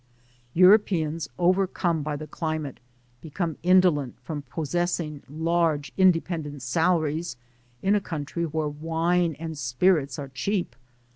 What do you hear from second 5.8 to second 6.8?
independent